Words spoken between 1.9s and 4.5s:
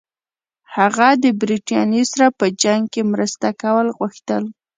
سره په جنګ کې مرسته کول غوښتل.